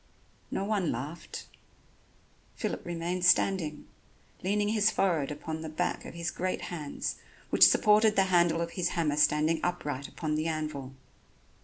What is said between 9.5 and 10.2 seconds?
upright